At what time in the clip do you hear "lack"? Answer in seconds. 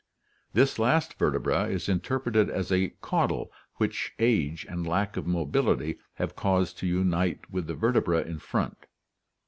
4.87-5.15